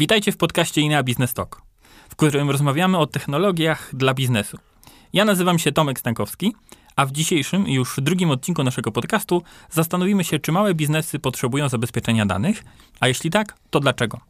Witajcie 0.00 0.32
w 0.32 0.36
podcaście 0.36 0.80
Inea 0.80 1.02
Business 1.02 1.34
Talk, 1.34 1.62
w 2.08 2.16
którym 2.16 2.50
rozmawiamy 2.50 2.98
o 2.98 3.06
technologiach 3.06 3.90
dla 3.92 4.14
biznesu. 4.14 4.58
Ja 5.12 5.24
nazywam 5.24 5.58
się 5.58 5.72
Tomek 5.72 5.98
Stankowski, 5.98 6.54
a 6.96 7.06
w 7.06 7.12
dzisiejszym, 7.12 7.68
już 7.68 7.96
drugim 8.02 8.30
odcinku 8.30 8.64
naszego 8.64 8.92
podcastu 8.92 9.42
zastanowimy 9.70 10.24
się, 10.24 10.38
czy 10.38 10.52
małe 10.52 10.74
biznesy 10.74 11.18
potrzebują 11.18 11.68
zabezpieczenia 11.68 12.26
danych, 12.26 12.64
a 13.00 13.08
jeśli 13.08 13.30
tak, 13.30 13.56
to 13.70 13.80
dlaczego. 13.80 14.20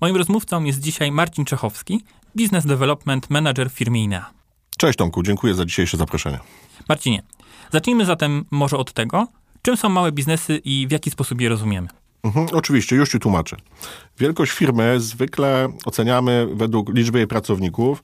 Moim 0.00 0.16
rozmówcą 0.16 0.64
jest 0.64 0.80
dzisiaj 0.80 1.12
Marcin 1.12 1.44
Czechowski, 1.44 2.04
Business 2.36 2.66
Development 2.66 3.30
Manager 3.30 3.70
w 3.70 3.74
firmie 3.74 4.04
Inea. 4.04 4.30
Cześć 4.78 4.98
Tomku, 4.98 5.22
dziękuję 5.22 5.54
za 5.54 5.64
dzisiejsze 5.64 5.96
zaproszenie. 5.96 6.38
Marcinie, 6.88 7.22
zacznijmy 7.72 8.04
zatem 8.04 8.44
może 8.50 8.76
od 8.76 8.92
tego, 8.92 9.28
czym 9.62 9.76
są 9.76 9.88
małe 9.88 10.12
biznesy 10.12 10.60
i 10.64 10.86
w 10.86 10.90
jaki 10.90 11.10
sposób 11.10 11.40
je 11.40 11.48
rozumiemy. 11.48 11.88
Mhm, 12.24 12.46
oczywiście, 12.52 12.96
już 12.96 13.10
ci 13.10 13.18
tłumaczę. 13.18 13.56
Wielkość 14.18 14.52
firmy 14.52 15.00
zwykle 15.00 15.68
oceniamy 15.84 16.48
według 16.54 16.94
liczby 16.94 17.18
jej 17.18 17.26
pracowników 17.26 18.02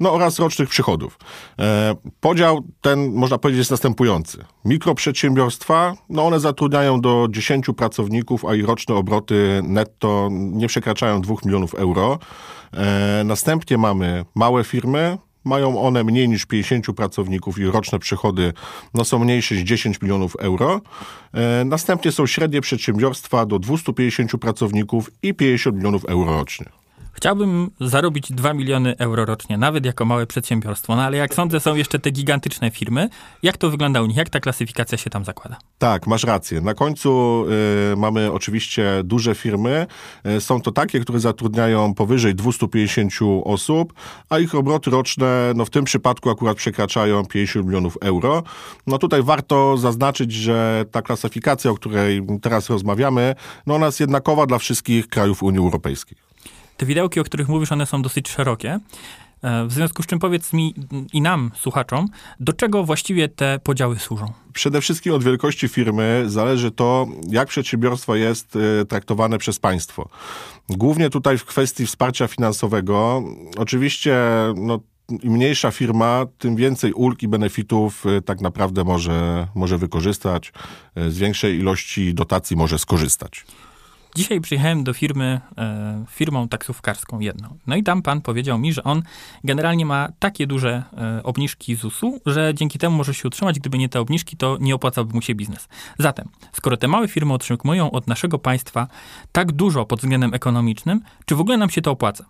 no, 0.00 0.12
oraz 0.12 0.38
rocznych 0.38 0.68
przychodów. 0.68 1.18
E, 1.58 1.94
podział 2.20 2.64
ten, 2.80 3.12
można 3.12 3.38
powiedzieć, 3.38 3.58
jest 3.58 3.70
następujący. 3.70 4.44
Mikroprzedsiębiorstwa, 4.64 5.94
no 6.08 6.26
one 6.26 6.40
zatrudniają 6.40 7.00
do 7.00 7.26
10 7.30 7.66
pracowników, 7.76 8.44
a 8.44 8.54
ich 8.54 8.66
roczne 8.66 8.94
obroty 8.94 9.60
netto 9.62 10.28
nie 10.32 10.66
przekraczają 10.66 11.20
2 11.20 11.34
milionów 11.44 11.74
euro. 11.74 12.18
E, 12.72 13.22
następnie 13.24 13.78
mamy 13.78 14.24
małe 14.34 14.64
firmy, 14.64 15.18
mają 15.44 15.80
one 15.80 16.04
mniej 16.04 16.28
niż 16.28 16.46
50 16.46 16.86
pracowników 16.96 17.58
i 17.58 17.64
roczne 17.64 17.98
przychody 17.98 18.52
no, 18.94 19.04
są 19.04 19.18
mniejsze 19.18 19.54
niż 19.54 19.64
10 19.64 20.02
milionów 20.02 20.36
euro. 20.36 20.80
E, 21.34 21.64
następnie 21.64 22.12
są 22.12 22.26
średnie 22.26 22.60
przedsiębiorstwa 22.60 23.46
do 23.46 23.58
250 23.58 24.40
pracowników 24.40 25.10
i 25.22 25.34
50 25.34 25.76
milionów 25.76 26.04
euro 26.04 26.36
rocznie. 26.36 26.83
Chciałbym 27.14 27.70
zarobić 27.80 28.32
2 28.32 28.54
miliony 28.54 28.94
euro 28.98 29.24
rocznie, 29.24 29.58
nawet 29.58 29.86
jako 29.86 30.04
małe 30.04 30.26
przedsiębiorstwo, 30.26 30.96
no 30.96 31.02
ale 31.02 31.16
jak 31.16 31.34
sądzę, 31.34 31.60
są 31.60 31.74
jeszcze 31.74 31.98
te 31.98 32.10
gigantyczne 32.10 32.70
firmy. 32.70 33.08
Jak 33.42 33.56
to 33.56 33.70
wygląda 33.70 34.02
u 34.02 34.06
nich? 34.06 34.16
Jak 34.16 34.28
ta 34.28 34.40
klasyfikacja 34.40 34.98
się 34.98 35.10
tam 35.10 35.24
zakłada? 35.24 35.56
Tak, 35.78 36.06
masz 36.06 36.24
rację. 36.24 36.60
Na 36.60 36.74
końcu 36.74 37.44
y, 37.92 37.96
mamy 37.96 38.32
oczywiście 38.32 39.02
duże 39.04 39.34
firmy. 39.34 39.86
Y, 40.26 40.40
są 40.40 40.60
to 40.60 40.72
takie, 40.72 41.00
które 41.00 41.20
zatrudniają 41.20 41.94
powyżej 41.94 42.34
250 42.34 43.12
osób, 43.44 43.92
a 44.28 44.38
ich 44.38 44.54
obroty 44.54 44.90
roczne, 44.90 45.52
no 45.56 45.64
w 45.64 45.70
tym 45.70 45.84
przypadku 45.84 46.30
akurat 46.30 46.56
przekraczają 46.56 47.26
50 47.26 47.66
milionów 47.66 47.98
euro. 48.00 48.42
No 48.86 48.98
tutaj 48.98 49.22
warto 49.22 49.76
zaznaczyć, 49.76 50.32
że 50.32 50.84
ta 50.90 51.02
klasyfikacja, 51.02 51.70
o 51.70 51.74
której 51.74 52.26
teraz 52.42 52.70
rozmawiamy, 52.70 53.34
no 53.66 53.74
ona 53.74 53.86
jest 53.86 54.00
jednakowa 54.00 54.46
dla 54.46 54.58
wszystkich 54.58 55.08
krajów 55.08 55.42
Unii 55.42 55.60
Europejskiej. 55.60 56.33
Te 56.76 56.86
widełki, 56.86 57.20
o 57.20 57.24
których 57.24 57.48
mówisz, 57.48 57.72
one 57.72 57.86
są 57.86 58.02
dosyć 58.02 58.28
szerokie. 58.28 58.80
E, 59.44 59.66
w 59.66 59.72
związku 59.72 60.02
z 60.02 60.06
czym 60.06 60.18
powiedz 60.18 60.52
mi 60.52 60.74
i 61.12 61.20
nam, 61.20 61.50
słuchaczom, 61.54 62.08
do 62.40 62.52
czego 62.52 62.84
właściwie 62.84 63.28
te 63.28 63.58
podziały 63.62 63.98
służą? 63.98 64.32
Przede 64.52 64.80
wszystkim 64.80 65.14
od 65.14 65.24
wielkości 65.24 65.68
firmy 65.68 66.24
zależy 66.26 66.70
to, 66.70 67.06
jak 67.30 67.48
przedsiębiorstwo 67.48 68.16
jest 68.16 68.56
e, 68.56 68.84
traktowane 68.84 69.38
przez 69.38 69.58
państwo. 69.58 70.08
Głównie 70.68 71.10
tutaj 71.10 71.38
w 71.38 71.44
kwestii 71.44 71.86
wsparcia 71.86 72.26
finansowego. 72.26 73.22
Oczywiście, 73.56 74.18
no, 74.56 74.80
im 75.22 75.32
mniejsza 75.32 75.70
firma, 75.70 76.26
tym 76.38 76.56
więcej 76.56 76.92
ulg 76.92 77.22
i 77.22 77.28
benefitów 77.28 78.06
e, 78.06 78.22
tak 78.22 78.40
naprawdę 78.40 78.84
może, 78.84 79.46
może 79.54 79.78
wykorzystać, 79.78 80.52
z 81.08 81.18
większej 81.18 81.58
ilości 81.58 82.14
dotacji 82.14 82.56
może 82.56 82.78
skorzystać. 82.78 83.44
Dzisiaj 84.14 84.40
przyjechałem 84.40 84.84
do 84.84 84.92
firmy, 84.92 85.40
e, 85.58 86.04
firmą 86.08 86.48
taksówkarską 86.48 87.20
jedną. 87.20 87.58
No 87.66 87.76
i 87.76 87.82
tam 87.82 88.02
pan 88.02 88.20
powiedział 88.20 88.58
mi, 88.58 88.72
że 88.72 88.84
on 88.84 89.02
generalnie 89.44 89.86
ma 89.86 90.08
takie 90.18 90.46
duże 90.46 90.82
e, 90.96 91.22
obniżki 91.22 91.74
ZUS-u, 91.74 92.20
że 92.26 92.54
dzięki 92.54 92.78
temu 92.78 92.96
może 92.96 93.14
się 93.14 93.28
utrzymać. 93.28 93.58
Gdyby 93.58 93.78
nie 93.78 93.88
te 93.88 94.00
obniżki, 94.00 94.36
to 94.36 94.56
nie 94.60 94.74
opłacałby 94.74 95.14
mu 95.14 95.22
się 95.22 95.34
biznes. 95.34 95.68
Zatem, 95.98 96.28
skoro 96.52 96.76
te 96.76 96.88
małe 96.88 97.08
firmy 97.08 97.32
otrzymują 97.32 97.90
od 97.90 98.06
naszego 98.06 98.38
państwa 98.38 98.88
tak 99.32 99.52
dużo 99.52 99.84
pod 99.84 100.00
względem 100.00 100.34
ekonomicznym, 100.34 101.00
czy 101.26 101.34
w 101.34 101.40
ogóle 101.40 101.56
nam 101.56 101.70
się 101.70 101.82
to 101.82 101.90
opłaca? 101.90 102.24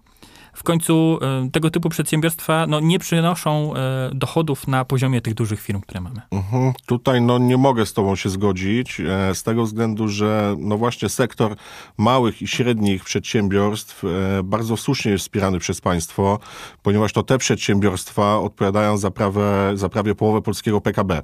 W 0.55 0.63
końcu 0.63 1.19
e, 1.23 1.51
tego 1.51 1.71
typu 1.71 1.89
przedsiębiorstwa 1.89 2.67
no, 2.67 2.81
nie 2.81 2.99
przynoszą 2.99 3.75
e, 3.75 4.11
dochodów 4.15 4.69
na 4.69 4.85
poziomie 4.85 5.21
tych 5.21 5.35
dużych 5.35 5.61
firm, 5.61 5.81
które 5.81 6.01
mamy. 6.01 6.21
Mhm. 6.31 6.73
Tutaj 6.87 7.23
no, 7.23 7.39
nie 7.39 7.57
mogę 7.57 7.87
z 7.87 7.93
tobą 7.93 8.17
się 8.17 8.29
zgodzić, 8.29 9.01
e, 9.01 9.35
z 9.35 9.43
tego 9.43 9.65
względu, 9.65 10.09
że 10.09 10.57
no 10.59 10.79
właśnie 10.79 11.09
sektor 11.09 11.57
małych 11.99 12.43
i 12.43 12.49
średnich 12.49 13.05
przedsiębiorstw 13.05 14.03
bardzo 14.45 14.77
słusznie 14.77 15.13
jest 15.13 15.25
wspierany 15.25 15.59
przez 15.59 15.81
państwo, 15.81 16.39
ponieważ 16.83 17.13
to 17.13 17.23
te 17.23 17.39
przedsiębiorstwa 17.39 18.39
odpowiadają 18.39 18.97
za 18.97 19.11
prawie, 19.11 19.41
za 19.75 19.89
prawie 19.89 20.15
połowę 20.15 20.43
polskiego 20.43 20.81
PKB. 20.81 21.23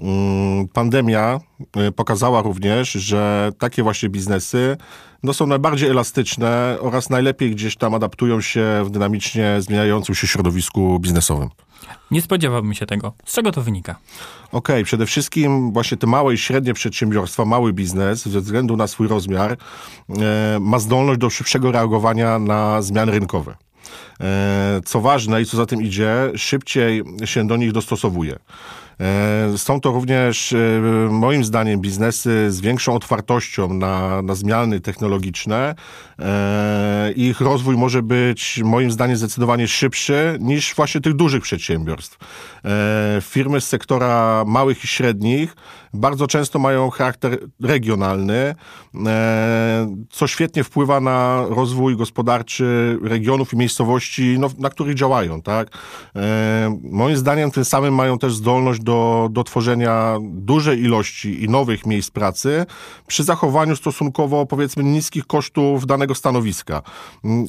Mm, 0.00 0.68
pandemia 0.68 1.40
pokazała 1.96 2.42
również, 2.42 2.92
że 2.92 3.52
takie 3.58 3.82
właśnie 3.82 4.08
biznesy 4.08 4.76
no, 5.24 5.34
są 5.34 5.46
najbardziej 5.46 5.90
elastyczne 5.90 6.76
oraz 6.80 7.10
najlepiej 7.10 7.50
gdzieś 7.50 7.76
tam 7.76 7.94
adaptują 7.94 8.40
się 8.40 8.82
w 8.84 8.90
dynamicznie 8.90 9.56
zmieniającym 9.58 10.14
się 10.14 10.26
środowisku 10.26 10.98
biznesowym. 11.00 11.48
Nie 12.10 12.22
spodziewałbym 12.22 12.74
się 12.74 12.86
tego. 12.86 13.12
Z 13.24 13.34
czego 13.34 13.52
to 13.52 13.62
wynika? 13.62 13.92
Okej, 13.92 14.52
okay, 14.52 14.84
przede 14.84 15.06
wszystkim 15.06 15.72
właśnie 15.72 15.96
te 15.96 16.06
małe 16.06 16.34
i 16.34 16.38
średnie 16.38 16.74
przedsiębiorstwa, 16.74 17.44
mały 17.44 17.72
biznes, 17.72 18.26
ze 18.26 18.40
względu 18.40 18.76
na 18.76 18.86
swój 18.86 19.08
rozmiar, 19.08 19.52
e, 19.52 20.58
ma 20.60 20.78
zdolność 20.78 21.20
do 21.20 21.30
szybszego 21.30 21.72
reagowania 21.72 22.38
na 22.38 22.82
zmiany 22.82 23.12
rynkowe. 23.12 23.56
E, 24.20 24.80
co 24.84 25.00
ważne 25.00 25.42
i 25.42 25.46
co 25.46 25.56
za 25.56 25.66
tym 25.66 25.82
idzie, 25.82 26.32
szybciej 26.36 27.02
się 27.24 27.46
do 27.46 27.56
nich 27.56 27.72
dostosowuje. 27.72 28.38
E, 29.00 29.58
są 29.58 29.80
to 29.80 29.90
również, 29.90 30.52
e, 30.52 30.58
moim 31.10 31.44
zdaniem, 31.44 31.80
biznesy 31.80 32.50
z 32.50 32.60
większą 32.60 32.94
otwartością 32.94 33.74
na, 33.74 34.22
na 34.22 34.34
zmiany 34.34 34.80
technologiczne. 34.80 35.74
E, 36.18 37.12
ich 37.16 37.40
rozwój 37.40 37.76
może 37.76 38.02
być, 38.02 38.60
moim 38.64 38.90
zdaniem, 38.90 39.16
zdecydowanie 39.16 39.68
szybszy 39.68 40.36
niż 40.40 40.74
właśnie 40.74 41.00
tych 41.00 41.14
dużych 41.14 41.42
przedsiębiorstw. 41.42 42.18
Firmy 43.20 43.60
z 43.60 43.66
sektora 43.68 44.44
małych 44.46 44.84
i 44.84 44.86
średnich 44.86 45.56
bardzo 45.94 46.26
często 46.26 46.58
mają 46.58 46.90
charakter 46.90 47.38
regionalny, 47.62 48.54
co 50.10 50.26
świetnie 50.26 50.64
wpływa 50.64 51.00
na 51.00 51.44
rozwój 51.48 51.96
gospodarczy 51.96 52.98
regionów 53.02 53.52
i 53.52 53.56
miejscowości, 53.56 54.36
no, 54.38 54.50
na 54.58 54.70
których 54.70 54.94
działają. 54.94 55.42
Tak? 55.42 55.68
Moim 56.82 57.16
zdaniem 57.16 57.50
tym 57.50 57.64
samym 57.64 57.94
mają 57.94 58.18
też 58.18 58.34
zdolność 58.34 58.80
do, 58.80 59.28
do 59.32 59.44
tworzenia 59.44 60.18
dużej 60.22 60.82
ilości 60.82 61.44
i 61.44 61.48
nowych 61.48 61.86
miejsc 61.86 62.10
pracy 62.10 62.66
przy 63.06 63.24
zachowaniu 63.24 63.76
stosunkowo, 63.76 64.46
powiedzmy, 64.46 64.84
niskich 64.84 65.26
kosztów 65.26 65.86
danego 65.86 66.14
stanowiska. 66.14 66.82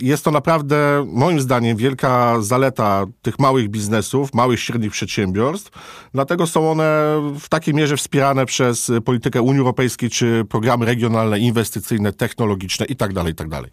Jest 0.02 0.26
to 0.26 0.32
naprawdę, 0.32 1.06
moim 1.08 1.42
zdaniem, 1.42 1.78
wielka 1.78 2.42
zaleta 2.42 3.06
tych 3.22 3.40
małych 3.40 3.70
biznesów, 3.70 4.34
małych, 4.34 4.60
średnich 4.60 4.92
przedsiębiorstw. 4.92 5.72
Dlatego 6.14 6.48
są 6.48 6.72
one 6.72 7.16
w 7.40 7.50
takiej 7.50 7.74
mierze 7.74 7.98
wspierane 7.98 8.35
przez 8.46 8.92
politykę 9.06 9.42
Unii 9.42 9.60
Europejskiej, 9.60 10.10
czy 10.10 10.46
programy 10.50 10.86
regionalne, 10.86 11.40
inwestycyjne, 11.40 12.14
technologiczne 12.14 12.86
itd., 12.86 13.14
tak 13.14 13.28
itd. 13.28 13.62
Tak 13.62 13.72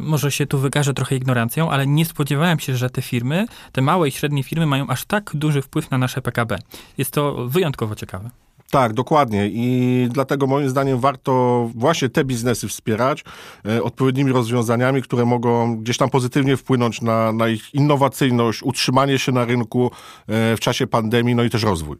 może 0.00 0.32
się 0.32 0.46
tu 0.46 0.58
wykaże 0.58 0.94
trochę 0.94 1.16
ignorancją, 1.16 1.70
ale 1.70 1.86
nie 1.86 2.04
spodziewałem 2.04 2.58
się, 2.58 2.76
że 2.76 2.90
te 2.90 3.02
firmy, 3.02 3.46
te 3.72 3.82
małe 3.82 4.08
i 4.08 4.12
średnie 4.12 4.42
firmy 4.42 4.66
mają 4.66 4.86
aż 4.86 5.04
tak 5.04 5.30
duży 5.34 5.62
wpływ 5.62 5.90
na 5.90 5.98
nasze 5.98 6.22
PKB. 6.22 6.58
Jest 6.98 7.10
to 7.10 7.48
wyjątkowo 7.48 7.94
ciekawe. 7.94 8.30
Tak, 8.70 8.92
dokładnie. 8.92 9.48
I 9.52 10.08
dlatego 10.10 10.46
moim 10.46 10.68
zdaniem 10.68 11.00
warto 11.00 11.70
właśnie 11.74 12.08
te 12.08 12.24
biznesy 12.24 12.68
wspierać 12.68 13.24
e, 13.66 13.82
odpowiednimi 13.82 14.32
rozwiązaniami, 14.32 15.02
które 15.02 15.24
mogą 15.24 15.76
gdzieś 15.76 15.96
tam 15.96 16.10
pozytywnie 16.10 16.56
wpłynąć 16.56 17.02
na, 17.02 17.32
na 17.32 17.48
ich 17.48 17.74
innowacyjność, 17.74 18.62
utrzymanie 18.62 19.18
się 19.18 19.32
na 19.32 19.44
rynku 19.44 19.90
e, 20.26 20.56
w 20.56 20.60
czasie 20.60 20.86
pandemii, 20.86 21.34
no 21.34 21.44
i 21.44 21.50
też 21.50 21.62
rozwój. 21.62 21.96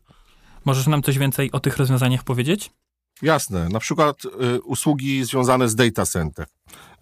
Możesz 0.64 0.87
nam 0.87 1.02
coś 1.02 1.19
więcej 1.19 1.52
o 1.52 1.61
tych 1.61 1.76
rozwiązaniach 1.76 2.25
powiedzieć? 2.25 2.70
Jasne. 3.22 3.69
Na 3.69 3.81
przykład 3.81 4.25
y, 4.25 4.61
usługi 4.62 5.25
związane 5.25 5.69
z 5.69 5.75
data 5.75 6.06
center. 6.06 6.46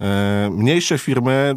E, 0.00 0.50
mniejsze 0.52 0.98
firmy 0.98 1.54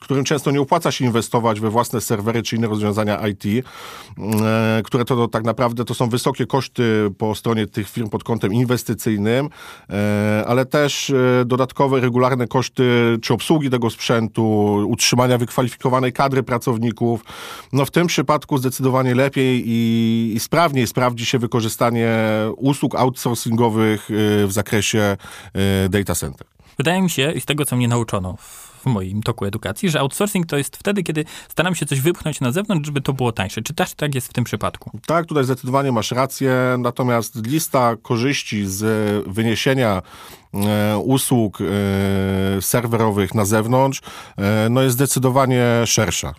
którym 0.00 0.24
często 0.24 0.50
nie 0.50 0.60
opłaca 0.60 0.92
się 0.92 1.04
inwestować 1.04 1.60
we 1.60 1.70
własne 1.70 2.00
serwery 2.00 2.42
czy 2.42 2.56
inne 2.56 2.66
rozwiązania 2.66 3.28
IT, 3.28 3.44
e, 3.46 4.82
które 4.84 5.04
to, 5.04 5.16
to 5.16 5.28
tak 5.28 5.44
naprawdę 5.44 5.84
to 5.84 5.94
są 5.94 6.08
wysokie 6.08 6.46
koszty 6.46 7.10
po 7.18 7.34
stronie 7.34 7.66
tych 7.66 7.90
firm 7.90 8.08
pod 8.08 8.24
kątem 8.24 8.52
inwestycyjnym, 8.52 9.48
e, 9.90 10.44
ale 10.46 10.66
też 10.66 11.12
dodatkowe, 11.46 12.00
regularne 12.00 12.46
koszty 12.46 13.18
czy 13.22 13.34
obsługi 13.34 13.70
tego 13.70 13.90
sprzętu, 13.90 14.44
utrzymania 14.88 15.38
wykwalifikowanej 15.38 16.12
kadry 16.12 16.42
pracowników. 16.42 17.24
No 17.72 17.84
w 17.84 17.90
tym 17.90 18.06
przypadku 18.06 18.58
zdecydowanie 18.58 19.14
lepiej 19.14 19.62
i, 19.66 20.32
i 20.34 20.40
sprawniej 20.40 20.86
sprawdzi 20.86 21.26
się 21.26 21.38
wykorzystanie 21.38 22.18
usług 22.56 22.94
outsourcingowych 22.94 24.08
w 24.46 24.48
zakresie 24.50 25.16
data 25.90 26.14
center. 26.14 26.46
Wydaje 26.78 27.02
mi 27.02 27.10
się, 27.10 27.32
i 27.32 27.40
z 27.40 27.44
tego, 27.44 27.64
co 27.64 27.76
mnie 27.76 27.88
nauczono 27.88 28.36
w 28.36 28.69
w 28.80 28.86
moim 28.86 29.22
toku 29.22 29.44
edukacji, 29.44 29.90
że 29.90 30.00
outsourcing 30.00 30.46
to 30.46 30.56
jest 30.56 30.76
wtedy, 30.76 31.02
kiedy 31.02 31.24
staram 31.48 31.74
się 31.74 31.86
coś 31.86 32.00
wypchnąć 32.00 32.40
na 32.40 32.52
zewnątrz, 32.52 32.86
żeby 32.86 33.00
to 33.00 33.12
było 33.12 33.32
tańsze. 33.32 33.62
Czy 33.62 33.74
też 33.74 33.94
tak 33.94 34.14
jest 34.14 34.28
w 34.28 34.32
tym 34.32 34.44
przypadku? 34.44 34.90
Tak, 35.06 35.26
tutaj 35.26 35.44
zdecydowanie 35.44 35.92
masz 35.92 36.10
rację, 36.10 36.52
natomiast 36.78 37.46
lista 37.46 37.96
korzyści 38.02 38.66
z 38.66 38.84
wyniesienia 39.28 40.02
e, 40.54 40.98
usług 40.98 41.58
e, 41.60 41.64
serwerowych 42.62 43.34
na 43.34 43.44
zewnątrz 43.44 44.00
e, 44.38 44.68
no 44.70 44.82
jest 44.82 44.94
zdecydowanie 44.94 45.64
szersza. 45.86 46.34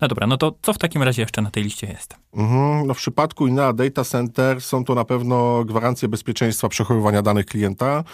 No 0.00 0.08
dobra, 0.08 0.26
no 0.26 0.36
to 0.36 0.54
co 0.62 0.72
w 0.72 0.78
takim 0.78 1.02
razie 1.02 1.22
jeszcze 1.22 1.42
na 1.42 1.50
tej 1.50 1.64
liście 1.64 1.86
jest? 1.86 2.16
Mhm, 2.34 2.86
no 2.86 2.94
w 2.94 2.96
przypadku 2.96 3.46
Inea 3.46 3.72
Data 3.72 4.04
Center 4.04 4.60
są 4.60 4.84
to 4.84 4.94
na 4.94 5.04
pewno 5.04 5.64
gwarancje 5.64 6.08
bezpieczeństwa 6.08 6.68
przechowywania 6.68 7.22
danych 7.22 7.46
klienta. 7.46 8.04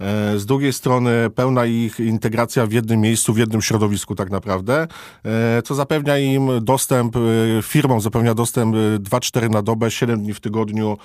E, 0.00 0.38
z 0.38 0.46
drugiej 0.46 0.72
strony 0.72 1.30
pełna 1.34 1.66
ich 1.66 2.00
integracja 2.00 2.66
w 2.66 2.72
jednym 2.72 3.00
miejscu, 3.00 3.34
w 3.34 3.38
jednym 3.38 3.62
środowisku 3.62 4.14
tak 4.14 4.30
naprawdę, 4.30 4.86
e, 5.24 5.62
co 5.62 5.74
zapewnia 5.74 6.18
im 6.18 6.64
dostęp, 6.64 7.16
e, 7.16 7.20
firmom 7.62 8.00
zapewnia 8.00 8.34
dostęp 8.34 8.76
2-4 8.98 9.50
na 9.50 9.62
dobę, 9.62 9.90
7 9.90 10.22
dni 10.22 10.34
w 10.34 10.40
tygodniu. 10.40 10.98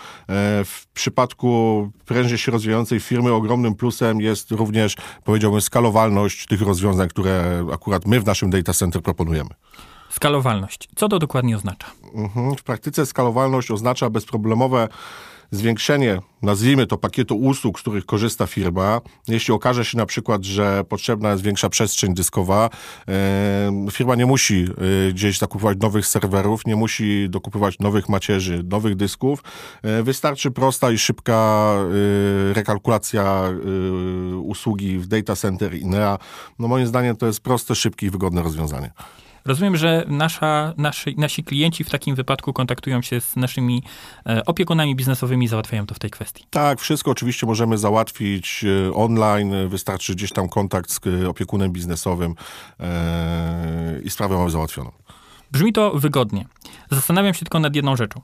W 0.65 0.83
przypadku 0.93 1.89
prężnie 2.05 2.37
się 2.37 2.51
rozwijającej 2.51 2.99
firmy 2.99 3.33
ogromnym 3.33 3.75
plusem 3.75 4.21
jest 4.21 4.51
również, 4.51 4.95
powiedziałbym, 5.23 5.61
skalowalność 5.61 6.45
tych 6.45 6.61
rozwiązań, 6.61 7.07
które 7.07 7.65
akurat 7.73 8.05
my 8.05 8.19
w 8.19 8.25
naszym 8.25 8.49
data 8.49 8.73
center 8.73 9.01
proponujemy. 9.01 9.49
Skalowalność. 10.15 10.89
Co 10.95 11.07
to 11.09 11.19
dokładnie 11.19 11.55
oznacza? 11.55 11.87
Mhm. 12.13 12.55
W 12.55 12.63
praktyce 12.63 13.05
skalowalność 13.05 13.71
oznacza 13.71 14.09
bezproblemowe 14.09 14.87
zwiększenie, 15.51 16.19
nazwijmy 16.41 16.87
to, 16.87 16.97
pakietu 16.97 17.37
usług, 17.37 17.79
z 17.79 17.81
których 17.81 18.05
korzysta 18.05 18.47
firma. 18.47 19.01
Jeśli 19.27 19.53
okaże 19.53 19.85
się 19.85 19.97
na 19.97 20.05
przykład, 20.05 20.43
że 20.43 20.83
potrzebna 20.89 21.31
jest 21.31 21.43
większa 21.43 21.69
przestrzeń 21.69 22.13
dyskowa, 22.13 22.69
firma 23.91 24.15
nie 24.15 24.25
musi 24.25 24.65
e, 25.09 25.13
gdzieś 25.13 25.37
zakupować 25.37 25.77
nowych 25.81 26.07
serwerów, 26.07 26.65
nie 26.65 26.75
musi 26.75 27.29
dokupywać 27.29 27.79
nowych 27.79 28.09
macierzy, 28.09 28.63
nowych 28.63 28.95
dysków. 28.95 29.43
E, 29.83 30.03
wystarczy 30.03 30.51
prosta 30.51 30.91
i 30.91 30.97
szybka 30.97 31.75
rekalkulacja 32.53 33.43
usługi 34.41 34.97
w 34.97 35.07
data 35.07 35.35
center 35.35 35.73
INEA. 35.73 36.17
No 36.59 36.67
moim 36.67 36.87
zdaniem 36.87 37.15
to 37.15 37.27
jest 37.27 37.39
proste, 37.39 37.75
szybkie 37.75 38.07
i 38.07 38.09
wygodne 38.09 38.43
rozwiązanie. 38.43 38.91
Rozumiem, 39.45 39.77
że 39.77 40.05
nasza, 40.07 40.73
nasi, 40.77 41.15
nasi 41.17 41.43
klienci 41.43 41.83
w 41.83 41.89
takim 41.89 42.15
wypadku 42.15 42.53
kontaktują 42.53 43.01
się 43.01 43.21
z 43.21 43.35
naszymi 43.35 43.83
e, 44.25 44.45
opiekunami 44.45 44.95
biznesowymi 44.95 45.45
i 45.45 45.47
załatwiają 45.47 45.85
to 45.85 45.95
w 45.95 45.99
tej 45.99 46.09
kwestii. 46.09 46.45
Tak, 46.49 46.79
wszystko 46.79 47.11
oczywiście 47.11 47.45
możemy 47.45 47.77
załatwić 47.77 48.65
e, 48.87 48.93
online. 48.93 49.69
Wystarczy 49.69 50.15
gdzieś 50.15 50.31
tam 50.31 50.49
kontakt 50.49 50.91
z 50.91 50.99
e, 51.07 51.29
opiekunem 51.29 51.71
biznesowym 51.71 52.35
e, 52.79 53.99
i 54.03 54.09
sprawę 54.09 54.37
mamy 54.37 54.49
załatwioną. 54.49 54.91
Brzmi 55.51 55.73
to 55.73 55.91
wygodnie. 55.91 56.45
Zastanawiam 56.91 57.33
się 57.33 57.39
tylko 57.39 57.59
nad 57.59 57.75
jedną 57.75 57.95
rzeczą. 57.95 58.21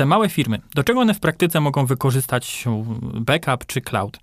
Te 0.00 0.06
małe 0.06 0.28
firmy, 0.28 0.60
do 0.74 0.84
czego 0.84 1.00
one 1.00 1.14
w 1.14 1.20
praktyce 1.20 1.60
mogą 1.60 1.86
wykorzystać 1.86 2.64
backup 3.14 3.66
czy 3.66 3.80
cloud? 3.80 4.18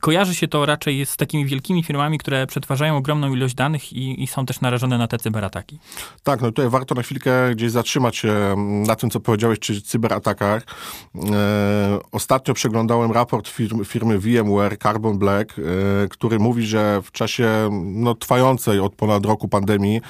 Kojarzy 0.00 0.34
się 0.34 0.48
to 0.48 0.66
raczej 0.66 1.06
z 1.06 1.16
takimi 1.16 1.46
wielkimi 1.46 1.82
firmami, 1.82 2.18
które 2.18 2.46
przetwarzają 2.46 2.96
ogromną 2.96 3.34
ilość 3.34 3.54
danych 3.54 3.92
i, 3.92 4.22
i, 4.22 4.26
są 4.26 4.46
też 4.46 4.60
narażone 4.60 4.98
na 4.98 5.08
te 5.08 5.18
cyberataki. 5.18 5.78
Tak, 6.22 6.40
no 6.40 6.46
tutaj 6.48 6.68
warto 6.68 6.94
na 6.94 7.02
chwilkę 7.02 7.30
gdzieś 7.54 7.70
zatrzymać 7.70 8.16
się 8.16 8.54
na 8.86 8.96
tym, 8.96 9.10
co 9.10 9.20
powiedziałeś, 9.20 9.58
czy 9.58 9.82
cyberatakach. 9.82 10.62
E, 11.32 11.98
ostatnio 12.12 12.54
przeglądałem 12.54 13.12
raport 13.12 13.48
firmy, 13.48 13.84
firmy 13.84 14.18
VMware 14.18 14.78
Carbon 14.78 15.18
Black, 15.18 15.58
e, 15.58 15.62
który 16.08 16.38
mówi, 16.38 16.66
że 16.66 17.02
w 17.02 17.12
czasie 17.12 17.68
no, 17.84 18.14
trwającej 18.14 18.80
od 18.80 18.94
ponad 18.94 19.26
roku 19.26 19.48
pandemii 19.48 20.00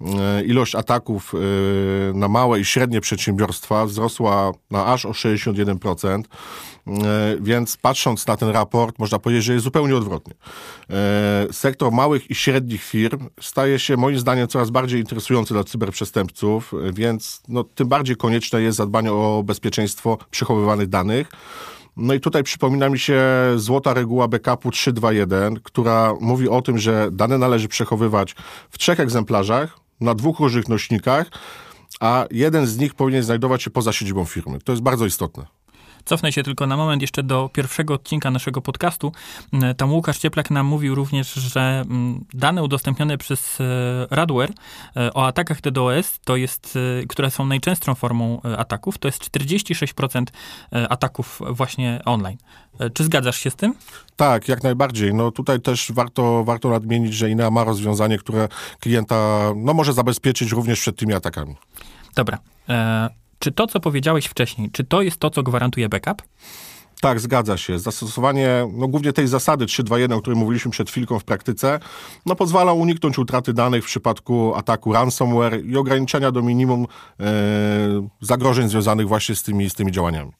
e, 0.00 0.44
ilość 0.44 0.74
ataków 0.74 1.34
e, 1.34 1.38
na 2.14 2.28
małe 2.28 2.60
i 2.60 2.64
średnie 2.64 3.00
przedsiębiorstwa 3.00 3.86
wzrosła 3.86 4.33
na 4.70 4.86
aż 4.86 5.06
o 5.06 5.10
61%, 5.10 6.22
e, 6.86 6.92
więc 7.40 7.76
patrząc 7.76 8.26
na 8.26 8.36
ten 8.36 8.48
raport, 8.48 8.98
można 8.98 9.18
powiedzieć, 9.18 9.44
że 9.44 9.52
jest 9.52 9.64
zupełnie 9.64 9.96
odwrotnie. 9.96 10.34
E, 10.90 11.46
sektor 11.52 11.92
małych 11.92 12.30
i 12.30 12.34
średnich 12.34 12.84
firm 12.84 13.28
staje 13.40 13.78
się 13.78 13.96
moim 13.96 14.18
zdaniem 14.18 14.48
coraz 14.48 14.70
bardziej 14.70 15.00
interesujący 15.00 15.54
dla 15.54 15.64
cyberprzestępców, 15.64 16.72
więc 16.92 17.42
no, 17.48 17.64
tym 17.64 17.88
bardziej 17.88 18.16
konieczne 18.16 18.62
jest 18.62 18.78
zadbanie 18.78 19.12
o 19.12 19.42
bezpieczeństwo 19.46 20.18
przechowywanych 20.30 20.88
danych. 20.88 21.28
No 21.96 22.14
i 22.14 22.20
tutaj 22.20 22.42
przypomina 22.42 22.88
mi 22.88 22.98
się 22.98 23.22
złota 23.56 23.94
reguła 23.94 24.28
backupu 24.28 24.70
321, 24.70 25.60
która 25.62 26.14
mówi 26.20 26.48
o 26.48 26.62
tym, 26.62 26.78
że 26.78 27.08
dane 27.12 27.38
należy 27.38 27.68
przechowywać 27.68 28.34
w 28.70 28.78
trzech 28.78 29.00
egzemplarzach 29.00 29.78
na 30.00 30.14
dwóch 30.14 30.40
różnych 30.40 30.68
nośnikach, 30.68 31.30
a 32.00 32.26
jeden 32.30 32.66
z 32.66 32.78
nich 32.78 32.94
powinien 32.94 33.22
znajdować 33.22 33.62
się 33.62 33.70
poza 33.70 33.92
siedzibą 33.92 34.24
firmy. 34.24 34.58
To 34.64 34.72
jest 34.72 34.82
bardzo 34.82 35.06
istotne. 35.06 35.46
Cofnę 36.04 36.32
się 36.32 36.42
tylko 36.42 36.66
na 36.66 36.76
moment 36.76 37.02
jeszcze 37.02 37.22
do 37.22 37.50
pierwszego 37.52 37.94
odcinka 37.94 38.30
naszego 38.30 38.62
podcastu. 38.62 39.12
Mm, 39.52 39.74
tam 39.74 39.92
Łukasz 39.92 40.18
Cieplak 40.18 40.50
nam 40.50 40.66
mówił 40.66 40.94
również, 40.94 41.34
że 41.34 41.60
mm, 41.60 42.24
dane 42.34 42.62
udostępnione 42.62 43.18
przez 43.18 43.60
e, 43.60 43.64
Radware 44.10 44.50
e, 44.96 45.14
o 45.14 45.26
atakach 45.26 45.60
DDoS, 45.60 46.20
to 46.24 46.36
jest, 46.36 46.78
e, 47.02 47.06
które 47.06 47.30
są 47.30 47.46
najczęstszą 47.46 47.94
formą 47.94 48.40
ataków, 48.58 48.98
to 48.98 49.08
jest 49.08 49.22
46% 49.22 50.24
ataków 50.88 51.40
właśnie 51.50 52.00
online. 52.04 52.38
Czy 52.94 53.04
zgadzasz 53.04 53.38
się 53.38 53.50
z 53.50 53.56
tym? 53.56 53.74
Tak, 54.16 54.48
jak 54.48 54.62
najbardziej. 54.62 55.14
No 55.14 55.30
tutaj 55.30 55.60
też 55.60 55.92
warto, 55.92 56.44
warto 56.44 56.68
nadmienić, 56.68 57.14
że 57.14 57.30
INEA 57.30 57.50
ma 57.50 57.64
rozwiązanie, 57.64 58.18
które 58.18 58.48
klienta 58.80 59.16
no, 59.56 59.74
może 59.74 59.92
zabezpieczyć 59.92 60.52
również 60.52 60.80
przed 60.80 60.96
tymi 60.96 61.14
atakami. 61.14 61.56
Dobra. 62.14 62.38
E, 62.68 63.23
czy 63.44 63.52
to, 63.52 63.66
co 63.66 63.80
powiedziałeś 63.80 64.26
wcześniej, 64.26 64.70
czy 64.70 64.84
to 64.84 65.02
jest 65.02 65.16
to, 65.16 65.30
co 65.30 65.42
gwarantuje 65.42 65.88
backup? 65.88 66.22
Tak, 67.00 67.20
zgadza 67.20 67.56
się. 67.56 67.78
Zastosowanie 67.78 68.48
no, 68.72 68.88
głównie 68.88 69.12
tej 69.12 69.28
zasady 69.28 69.64
3.2.1, 69.64 70.12
o 70.12 70.20
której 70.20 70.38
mówiliśmy 70.38 70.70
przed 70.70 70.90
chwilką 70.90 71.18
w 71.18 71.24
praktyce, 71.24 71.80
no, 72.26 72.34
pozwala 72.34 72.72
uniknąć 72.72 73.18
utraty 73.18 73.52
danych 73.52 73.84
w 73.84 73.86
przypadku 73.86 74.54
ataku 74.54 74.92
ransomware 74.92 75.64
i 75.64 75.76
ograniczenia 75.76 76.32
do 76.32 76.42
minimum 76.42 76.86
e, 77.20 77.24
zagrożeń 78.20 78.68
związanych 78.68 79.08
właśnie 79.08 79.34
z 79.34 79.42
tymi, 79.42 79.70
z 79.70 79.74
tymi 79.74 79.92
działaniami. 79.92 80.32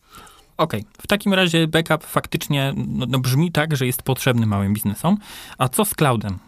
Okej, 0.56 0.80
okay. 0.80 0.92
w 1.02 1.06
takim 1.06 1.34
razie 1.34 1.68
backup 1.68 2.04
faktycznie 2.04 2.72
no, 2.76 3.06
no, 3.08 3.18
brzmi 3.18 3.52
tak, 3.52 3.76
że 3.76 3.86
jest 3.86 4.02
potrzebny 4.02 4.46
małym 4.46 4.74
biznesom. 4.74 5.16
A 5.58 5.68
co 5.68 5.84
z 5.84 5.94
cloudem? 5.94 6.38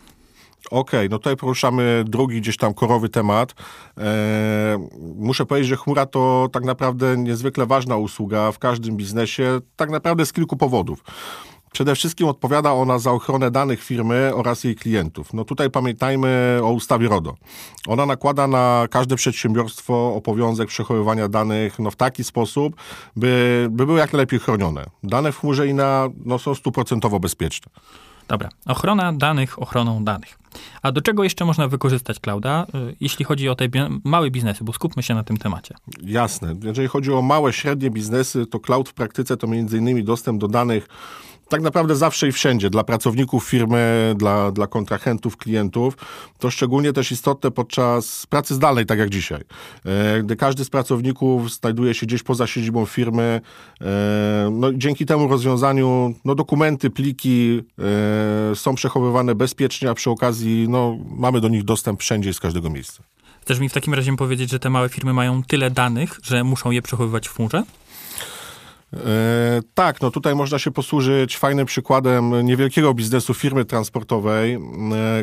Okej, 0.70 1.00
okay, 1.00 1.08
no 1.08 1.18
tutaj 1.18 1.36
poruszamy 1.36 2.04
drugi 2.06 2.40
gdzieś 2.40 2.56
tam 2.56 2.74
korowy 2.74 3.08
temat. 3.08 3.54
Eee, 3.96 4.04
muszę 5.16 5.46
powiedzieć, 5.46 5.68
że 5.68 5.76
chmura 5.76 6.06
to 6.06 6.48
tak 6.52 6.64
naprawdę 6.64 7.16
niezwykle 7.16 7.66
ważna 7.66 7.96
usługa 7.96 8.52
w 8.52 8.58
każdym 8.58 8.96
biznesie, 8.96 9.60
tak 9.76 9.90
naprawdę 9.90 10.26
z 10.26 10.32
kilku 10.32 10.56
powodów. 10.56 11.04
Przede 11.76 11.94
wszystkim 11.94 12.28
odpowiada 12.28 12.72
ona 12.72 12.98
za 12.98 13.12
ochronę 13.12 13.50
danych 13.50 13.82
firmy 13.82 14.32
oraz 14.34 14.64
jej 14.64 14.76
klientów. 14.76 15.32
No 15.34 15.44
tutaj 15.44 15.70
pamiętajmy 15.70 16.60
o 16.62 16.72
ustawie 16.72 17.08
RODO. 17.08 17.34
Ona 17.86 18.06
nakłada 18.06 18.46
na 18.46 18.86
każde 18.90 19.16
przedsiębiorstwo 19.16 20.14
obowiązek 20.14 20.68
przechowywania 20.68 21.28
danych 21.28 21.78
no, 21.78 21.90
w 21.90 21.96
taki 21.96 22.24
sposób, 22.24 22.76
by, 23.16 23.66
by 23.70 23.86
były 23.86 23.98
jak 23.98 24.12
najlepiej 24.12 24.38
chronione. 24.38 24.84
Dane 25.02 25.32
w 25.32 25.40
chmurze 25.40 25.68
INA 25.68 26.08
no, 26.24 26.38
są 26.38 26.54
stuprocentowo 26.54 27.20
bezpieczne. 27.20 27.72
Dobra, 28.28 28.48
ochrona 28.66 29.12
danych 29.12 29.62
ochroną 29.62 30.04
danych. 30.04 30.38
A 30.82 30.92
do 30.92 31.00
czego 31.00 31.24
jeszcze 31.24 31.44
można 31.44 31.68
wykorzystać 31.68 32.20
clouda, 32.20 32.66
y, 32.90 32.96
jeśli 33.00 33.24
chodzi 33.24 33.48
o 33.48 33.54
te 33.54 33.68
małe 34.04 34.30
biznesy, 34.30 34.64
bo 34.64 34.72
skupmy 34.72 35.02
się 35.02 35.14
na 35.14 35.24
tym 35.24 35.36
temacie. 35.36 35.74
Jasne. 36.02 36.54
Jeżeli 36.62 36.88
chodzi 36.88 37.12
o 37.12 37.22
małe, 37.22 37.52
średnie 37.52 37.90
biznesy, 37.90 38.46
to 38.46 38.60
cloud 38.60 38.88
w 38.88 38.94
praktyce 38.94 39.36
to 39.36 39.46
między 39.46 39.78
innymi 39.78 40.04
dostęp 40.04 40.40
do 40.40 40.48
danych 40.48 40.88
tak 41.48 41.62
naprawdę 41.62 41.96
zawsze 41.96 42.28
i 42.28 42.32
wszędzie, 42.32 42.70
dla 42.70 42.84
pracowników 42.84 43.44
firmy, 43.44 44.14
dla, 44.16 44.52
dla 44.52 44.66
kontrahentów, 44.66 45.36
klientów. 45.36 45.96
To 46.38 46.50
szczególnie 46.50 46.92
też 46.92 47.12
istotne 47.12 47.50
podczas 47.50 48.26
pracy 48.26 48.54
zdalnej, 48.54 48.86
tak 48.86 48.98
jak 48.98 49.10
dzisiaj. 49.10 49.40
E, 49.84 50.22
gdy 50.22 50.36
każdy 50.36 50.64
z 50.64 50.70
pracowników 50.70 51.52
znajduje 51.52 51.94
się 51.94 52.06
gdzieś 52.06 52.22
poza 52.22 52.46
siedzibą 52.46 52.86
firmy, 52.86 53.40
e, 53.80 54.48
no 54.52 54.72
dzięki 54.72 55.06
temu 55.06 55.28
rozwiązaniu 55.28 56.14
no 56.24 56.34
dokumenty, 56.34 56.90
pliki 56.90 57.62
e, 58.52 58.56
są 58.56 58.74
przechowywane 58.74 59.34
bezpiecznie, 59.34 59.90
a 59.90 59.94
przy 59.94 60.10
okazji 60.10 60.66
no, 60.68 60.98
mamy 61.16 61.40
do 61.40 61.48
nich 61.48 61.64
dostęp 61.64 62.00
wszędzie 62.00 62.34
z 62.34 62.40
każdego 62.40 62.70
miejsca. 62.70 63.02
Chcesz 63.42 63.58
mi 63.58 63.68
w 63.68 63.72
takim 63.72 63.94
razie 63.94 64.16
powiedzieć, 64.16 64.50
że 64.50 64.58
te 64.58 64.70
małe 64.70 64.88
firmy 64.88 65.12
mają 65.12 65.42
tyle 65.42 65.70
danych, 65.70 66.20
że 66.22 66.44
muszą 66.44 66.70
je 66.70 66.82
przechowywać 66.82 67.28
w 67.28 67.34
chmurze? 67.34 67.62
E, 68.94 69.60
tak, 69.74 70.00
no 70.02 70.10
tutaj 70.10 70.34
można 70.34 70.58
się 70.58 70.70
posłużyć 70.70 71.38
fajnym 71.38 71.66
przykładem 71.66 72.46
niewielkiego 72.46 72.94
biznesu 72.94 73.34
firmy 73.34 73.64
transportowej, 73.64 74.54
e, 74.54 74.58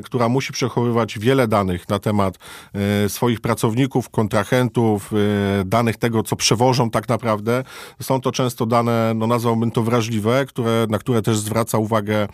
która 0.02 0.30
musi 0.30 0.54
przechowywać 0.54 1.20
wiele 1.20 1.48
danych 1.48 1.90
na 1.90 2.00
temat 2.00 2.38
e, 2.74 3.10
swoich 3.10 3.42
pracowników, 3.42 4.10
kontrahentów, 4.10 5.12
danych 5.66 5.98
tego, 5.98 6.24
co 6.24 6.36
przewożą 6.36 6.90
tak 6.90 7.10
naprawdę. 7.10 7.64
Są 8.02 8.22
to 8.22 8.32
często 8.32 8.66
dane, 8.66 9.14
no 9.16 9.28
nazwałbym 9.28 9.72
to 9.72 9.84
wrażliwe, 9.84 10.46
które, 10.46 10.86
na 10.90 10.98
które 10.98 11.22
też 11.22 11.38
zwraca 11.38 11.78
uwagę 11.78 12.28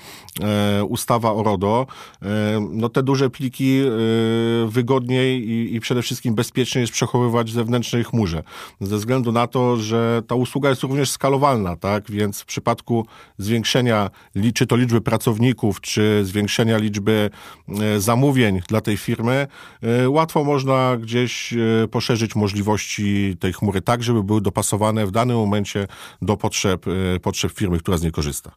ustawa 0.88 1.33
o 1.33 1.43
RODO. 1.43 1.88
No 2.71 2.89
te 2.89 3.03
duże 3.03 3.29
pliki 3.29 3.81
wygodniej 4.67 5.50
i, 5.50 5.75
i 5.75 5.79
przede 5.79 6.01
wszystkim 6.01 6.36
bezpiecznie 6.36 6.81
jest 6.81 6.93
przechowywać 6.93 7.51
w 7.51 7.53
zewnętrznej 7.53 8.03
chmurze. 8.03 8.43
Ze 8.81 8.98
względu 8.98 9.31
na 9.31 9.48
to, 9.48 9.77
że 9.77 10.21
ta 10.27 10.36
usługa 10.36 10.69
jest 10.69 10.83
również 10.83 11.09
skalowalna, 11.19 11.75
tak? 11.75 12.11
Więc 12.11 12.41
w 12.41 12.45
przypadku 12.45 13.05
zwiększenia, 13.38 14.09
czy 14.53 14.67
to 14.67 14.75
liczby 14.75 15.01
pracowników, 15.01 15.81
czy 15.81 16.21
zwiększenia 16.23 16.77
liczby 16.77 17.29
e, 17.69 17.99
zamówień 17.99 18.61
dla 18.67 18.81
tej 18.81 18.97
firmy, 18.97 19.47
e, 19.81 20.09
łatwo 20.09 20.43
można 20.43 20.97
gdzieś 20.97 21.53
e, 21.53 21.88
poszerzyć 21.91 22.35
możliwości 22.35 23.35
tej 23.39 23.53
chmury 23.53 23.81
tak, 23.81 24.03
żeby 24.03 24.23
były 24.23 24.41
dopasowane 24.41 25.05
w 25.05 25.11
danym 25.11 25.38
momencie 25.38 25.88
do 26.21 26.38
potrzeb, 26.38 26.85
potrzeb 27.21 27.51
firmy, 27.51 27.79
która 27.79 27.97
z 27.97 28.01
niej 28.01 28.11
korzysta. 28.11 28.51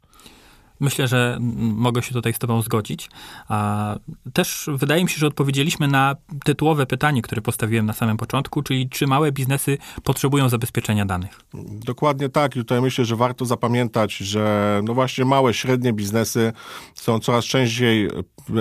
Myślę, 0.82 1.08
że 1.08 1.38
mogę 1.58 2.02
się 2.02 2.12
tutaj 2.12 2.32
z 2.32 2.38
Tobą 2.38 2.62
zgodzić. 2.62 3.10
A 3.48 3.96
też 4.32 4.70
wydaje 4.74 5.04
mi 5.04 5.10
się, 5.10 5.18
że 5.18 5.26
odpowiedzieliśmy 5.26 5.88
na 5.88 6.16
tytułowe 6.44 6.86
pytanie, 6.86 7.22
które 7.22 7.42
postawiłem 7.42 7.86
na 7.86 7.92
samym 7.92 8.16
początku, 8.16 8.62
czyli 8.62 8.88
czy 8.88 9.06
małe 9.06 9.32
biznesy 9.32 9.78
potrzebują 10.02 10.48
zabezpieczenia 10.48 11.06
danych? 11.06 11.40
Dokładnie 11.84 12.28
tak. 12.28 12.56
I 12.56 12.58
tutaj 12.58 12.80
myślę, 12.80 13.04
że 13.04 13.16
warto 13.16 13.44
zapamiętać, 13.44 14.16
że 14.16 14.80
no 14.84 14.94
właśnie 14.94 15.24
małe, 15.24 15.54
średnie 15.54 15.92
biznesy 15.92 16.52
są 16.94 17.20
coraz 17.20 17.44
częściej 17.44 18.08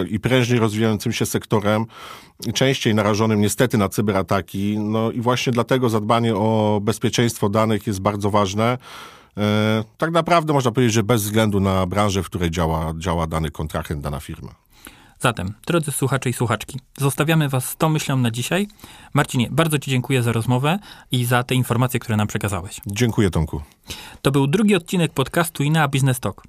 i 0.10 0.20
prężniej 0.20 0.60
rozwijającym 0.60 1.12
się 1.13 1.25
sektorem, 1.25 1.86
częściej 2.54 2.96
narażonym 2.96 3.42
niestety 3.42 3.78
na 3.78 3.90
cyberataki. 3.90 4.80
No 4.80 5.12
i 5.12 5.22
właśnie 5.22 5.54
dlatego 5.54 5.90
zadbanie 5.90 6.36
o 6.36 6.80
bezpieczeństwo 6.84 7.50
danych 7.50 7.88
jest 7.88 8.01
bardzo 8.01 8.30
ważne. 8.30 8.78
E, 9.38 9.84
tak 9.98 10.12
naprawdę 10.12 10.54
można 10.54 10.72
powiedzieć, 10.72 10.94
że 10.94 11.04
bez 11.04 11.24
względu 11.24 11.60
na 11.60 11.86
branżę, 11.86 12.24
w 12.24 12.26
której 12.26 12.52
działa, 12.52 12.94
działa 12.98 13.28
dany 13.28 13.52
kontrahent, 13.52 14.02
dana 14.02 14.20
firma. 14.20 14.56
Zatem, 15.20 15.54
drodzy 15.68 15.92
słuchacze 15.92 16.30
i 16.30 16.34
słuchaczki, 16.34 16.80
zostawiamy 16.98 17.50
Was 17.50 17.70
z 17.70 17.78
tą 17.78 17.90
myślą 17.90 18.18
na 18.18 18.32
dzisiaj. 18.32 18.68
Marcinie, 19.14 19.48
bardzo 19.52 19.80
Ci 19.80 19.92
dziękuję 19.92 20.24
za 20.24 20.32
rozmowę 20.32 20.80
i 21.12 21.26
za 21.26 21.44
te 21.44 21.56
informacje, 21.56 22.00
które 22.00 22.18
nam 22.18 22.28
przekazałeś. 22.28 22.82
Dziękuję, 22.88 23.30
Tomku. 23.30 23.62
To 24.22 24.32
był 24.32 24.48
drugi 24.48 24.76
odcinek 24.76 25.14
podcastu 25.14 25.64
INEA 25.64 25.88
Business 25.88 26.20
Talk. 26.20 26.44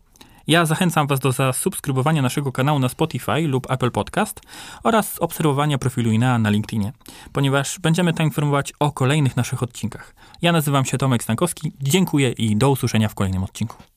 Ja 0.47 0.67
zachęcam 0.67 1.07
Was 1.07 1.21
do 1.21 1.33
zasubskrybowania 1.33 2.23
naszego 2.23 2.53
kanału 2.53 2.79
na 2.79 2.89
Spotify 2.89 3.41
lub 3.49 3.71
Apple 3.71 3.91
Podcast 3.91 4.41
oraz 4.85 5.19
obserwowania 5.19 5.79
profilu 5.79 6.11
INEA 6.11 6.39
na 6.39 6.51
LinkedInie, 6.51 6.93
ponieważ 7.33 7.79
będziemy 7.79 8.13
tam 8.13 8.27
informować 8.27 8.73
o 8.81 8.93
kolejnych 8.93 9.37
naszych 9.37 9.63
odcinkach. 9.63 10.15
Ja 10.43 10.53
nazywam 10.53 10.85
się 10.85 10.99
Tomek 10.99 11.23
Stankowski, 11.23 11.73
dziękuję 11.81 12.31
i 12.31 12.57
do 12.57 12.71
usłyszenia 12.71 13.09
w 13.09 13.15
kolejnym 13.15 13.45
odcinku. 13.45 13.92